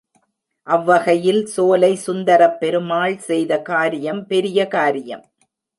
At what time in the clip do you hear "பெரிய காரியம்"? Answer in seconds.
4.27-5.23